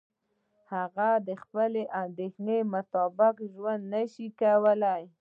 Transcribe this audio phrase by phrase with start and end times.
[0.73, 5.03] هغه د خپلې اندیشې مطابق ژوند نشي کولای.